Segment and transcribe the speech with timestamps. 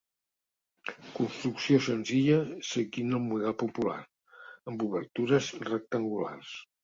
[1.17, 2.37] Construcció senzilla
[2.69, 3.99] seguint el model popular,
[4.71, 6.57] amb obertures rectangulars.